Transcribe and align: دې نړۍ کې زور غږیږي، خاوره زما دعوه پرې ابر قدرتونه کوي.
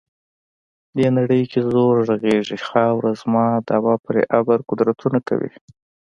دې 0.97 1.07
نړۍ 1.17 1.41
کې 1.51 1.59
زور 1.71 1.95
غږیږي، 2.07 2.57
خاوره 2.67 3.11
زما 3.21 3.45
دعوه 3.69 3.93
پرې 4.05 4.21
ابر 4.39 4.59
قدرتونه 4.69 5.19
کوي. 5.27 5.51